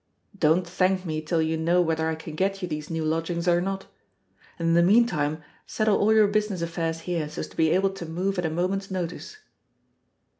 Don't 0.35 0.67
thank 0.67 1.05
me 1.05 1.21
till 1.21 1.43
you 1.43 1.57
know 1.57 1.79
whether 1.79 2.09
I 2.09 2.15
can 2.15 2.33
get 2.33 2.63
you 2.63 2.67
these 2.67 2.89
new 2.89 3.05
lodgings 3.05 3.47
or 3.47 3.61
not. 3.61 3.85
And 4.57 4.69
in 4.69 4.73
the 4.73 4.81
meantime 4.81 5.43
settle 5.67 5.95
all 5.97 6.11
your 6.11 6.27
business 6.27 6.63
affairs 6.63 7.01
here, 7.01 7.29
so 7.29 7.41
as 7.41 7.47
to 7.49 7.55
be 7.55 7.69
able 7.69 7.91
to 7.91 8.07
move 8.07 8.39
at 8.39 8.45
a 8.47 8.49
moment's 8.49 8.89
notice." 8.89 9.37